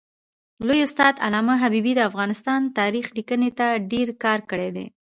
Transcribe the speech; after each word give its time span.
لوی 0.67 0.79
استاد 0.85 1.15
علامه 1.25 1.55
حبیبي 1.63 1.93
د 1.95 2.01
افغانستان 2.09 2.61
تاریخ 2.79 3.05
لیکني 3.17 3.49
ته 3.59 3.67
ډېر 3.91 4.07
کار 4.23 4.39
کړی 4.51 4.69
دی. 4.75 4.85